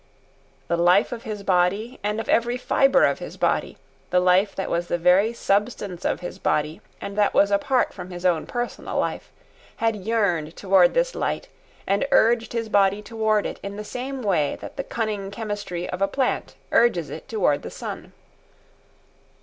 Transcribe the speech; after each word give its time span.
The 0.67 0.77
life 0.77 1.11
of 1.11 1.25
his 1.25 1.43
body, 1.43 1.99
and 2.03 2.19
of 2.19 2.27
every 2.27 2.57
fibre 2.57 3.03
of 3.03 3.19
his 3.19 3.37
body, 3.37 3.77
the 4.09 4.19
life 4.19 4.55
that 4.55 4.67
was 4.67 4.87
the 4.87 4.97
very 4.97 5.31
substance 5.31 6.03
of 6.03 6.21
his 6.21 6.39
body 6.39 6.81
and 6.99 7.15
that 7.19 7.35
was 7.35 7.51
apart 7.51 7.93
from 7.93 8.09
his 8.09 8.25
own 8.25 8.47
personal 8.47 8.97
life, 8.97 9.31
had 9.75 9.95
yearned 9.95 10.55
toward 10.55 10.95
this 10.95 11.13
light 11.13 11.49
and 11.85 12.07
urged 12.09 12.53
his 12.53 12.67
body 12.67 13.03
toward 13.03 13.45
it 13.45 13.59
in 13.61 13.75
the 13.75 13.83
same 13.83 14.23
way 14.23 14.57
that 14.59 14.75
the 14.75 14.83
cunning 14.83 15.29
chemistry 15.29 15.87
of 15.91 16.01
a 16.01 16.07
plant 16.07 16.55
urges 16.71 17.11
it 17.11 17.27
toward 17.27 17.61
the 17.61 17.69
sun. 17.69 18.11